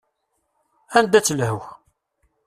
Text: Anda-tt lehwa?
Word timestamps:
Anda-tt 0.97 1.33
lehwa? 1.37 1.69